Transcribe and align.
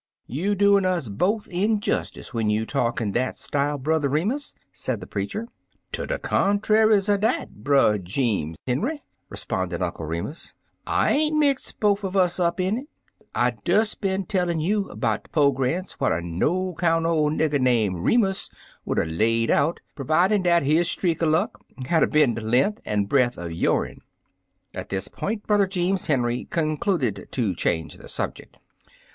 "You 0.25 0.55
doin' 0.55 0.83
us 0.83 1.09
both 1.09 1.47
injustice 1.49 2.33
when 2.33 2.49
you 2.49 2.65
talk 2.65 2.99
in 2.99 3.11
that 3.11 3.37
style. 3.37 3.77
Brother 3.77 4.09
Remus," 4.09 4.55
said 4.71 4.99
the 4.99 5.05
preacher. 5.05 5.47
"Ter 5.91 6.07
de 6.07 6.17
contraries 6.17 7.07
er 7.07 7.19
dat, 7.19 7.49
Brpy 7.63 8.01
J?ems 8.01 8.01
i6i 8.01 8.01
Uncle 8.01 8.25
Remus 8.25 8.33
Returns 8.33 8.55
Henry/' 8.65 9.03
responded 9.29 9.81
Uncle 9.83 10.05
Remus, 10.07 10.53
"I 10.87 11.11
ain't 11.11 11.37
mix 11.37 11.71
bofe 11.71 12.03
un 12.03 12.15
us 12.19 12.39
up 12.39 12.59
in 12.59 12.77
it. 12.79 12.87
I 13.35 13.51
des 13.63 13.85
bin 14.01 14.25
tellin' 14.25 14.59
you 14.59 14.85
*bout 14.95 15.25
de 15.25 15.29
pogrance 15.29 15.91
what 15.99 16.11
er 16.11 16.19
no 16.23 16.73
'count 16.79 17.05
ole 17.05 17.29
nigger 17.29 17.61
name 17.61 17.97
Remus 18.01 18.49
would 18.83 18.97
er 18.97 19.05
laid 19.05 19.51
out, 19.51 19.81
per 19.93 20.03
vidin' 20.03 20.41
dat 20.41 20.63
his 20.63 20.89
streak 20.89 21.21
er 21.21 21.27
luck 21.27 21.63
had 21.85 22.01
er 22.01 22.07
bin 22.07 22.33
de 22.33 22.41
lenk 22.41 22.81
an' 22.85 23.05
breadt' 23.05 23.37
er 23.37 23.51
yo'n." 23.51 23.99
At 24.73 24.89
this 24.89 25.07
point, 25.09 25.45
Brother 25.45 25.67
Jeems 25.67 26.07
Henry 26.07 26.45
con 26.45 26.77
cluded 26.77 27.27
to 27.33 27.53
change 27.53 27.97
the 27.97 28.09
subject. 28.09 28.57